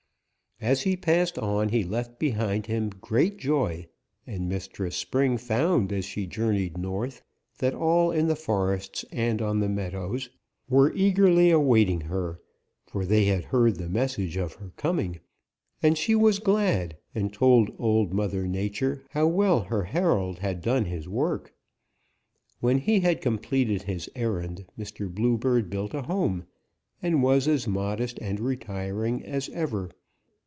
[0.63, 3.87] "As he passed on he left behind him great joy,
[4.27, 7.23] and Mistress Spring found as she journeyed north
[7.57, 10.29] that all in the forests and on the meadows
[10.69, 12.41] were eagerly awaiting her,
[12.85, 15.19] for they had heard the message of her coming;
[15.81, 20.85] and she was glad and told Old Mother Nature how well her herald had done
[20.85, 21.55] his work.
[22.59, 25.11] When he had completed his errand, Mr.
[25.11, 26.45] Bluebird built a home
[27.01, 29.89] and was as modest and retiring as ever.